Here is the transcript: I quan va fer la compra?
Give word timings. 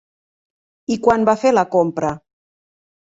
I 0.95 0.95
quan 1.07 1.27
va 1.29 1.35
fer 1.41 1.51
la 1.57 1.65
compra? 1.75 2.09